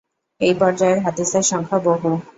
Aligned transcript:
এই 0.41 0.53
পর্যায়ের 0.59 0.99
হাদীসের 0.99 1.43
সংখ্যা 1.43 1.79
বহু। 1.79 2.09